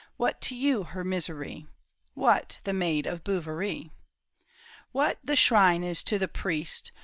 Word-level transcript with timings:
What 0.17 0.41
to 0.49 0.55
you 0.55 0.81
her 0.81 1.03
misery? 1.03 1.67
What, 2.15 2.59
the 2.63 2.73
maid 2.73 3.05
of 3.05 3.23
Bouverie?"" 3.23 3.91
What 4.91 5.19
the 5.23 5.35
shrine 5.35 5.83
is 5.83 6.01
to 6.05 6.17
the 6.17 6.27
priest. 6.27 6.91